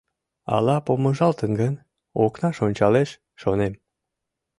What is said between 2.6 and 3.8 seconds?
ончалеш»,— шонем.